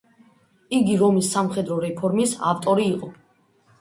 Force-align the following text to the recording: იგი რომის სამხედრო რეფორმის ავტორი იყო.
იგი 0.77 0.95
რომის 1.01 1.29
სამხედრო 1.35 1.77
რეფორმის 1.85 2.33
ავტორი 2.55 2.89
იყო. 2.95 3.13